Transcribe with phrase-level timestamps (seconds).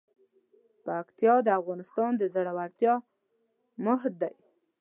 [0.85, 2.93] پکتیا د افغانستان د زړورتیا
[3.85, 4.33] مهد دی.